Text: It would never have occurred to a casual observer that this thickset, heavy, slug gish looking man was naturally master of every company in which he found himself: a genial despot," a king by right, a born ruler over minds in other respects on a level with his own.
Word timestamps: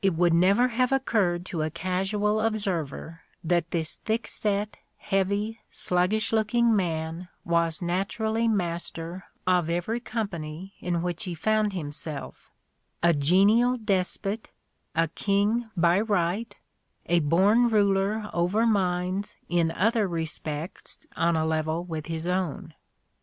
It 0.00 0.14
would 0.14 0.32
never 0.32 0.68
have 0.68 0.90
occurred 0.90 1.44
to 1.44 1.60
a 1.60 1.68
casual 1.68 2.40
observer 2.40 3.20
that 3.44 3.72
this 3.72 3.96
thickset, 4.06 4.76
heavy, 4.96 5.60
slug 5.70 6.12
gish 6.12 6.32
looking 6.32 6.74
man 6.74 7.28
was 7.44 7.82
naturally 7.82 8.48
master 8.48 9.26
of 9.46 9.68
every 9.68 10.00
company 10.00 10.72
in 10.80 11.02
which 11.02 11.24
he 11.24 11.34
found 11.34 11.74
himself: 11.74 12.50
a 13.02 13.12
genial 13.12 13.76
despot," 13.76 14.50
a 14.94 15.08
king 15.08 15.68
by 15.76 16.00
right, 16.00 16.56
a 17.04 17.20
born 17.20 17.68
ruler 17.68 18.30
over 18.32 18.64
minds 18.64 19.36
in 19.46 19.70
other 19.72 20.08
respects 20.08 21.06
on 21.16 21.36
a 21.36 21.44
level 21.44 21.84
with 21.84 22.06
his 22.06 22.26
own. 22.26 22.72